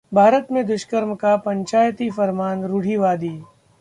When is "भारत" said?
0.11-0.47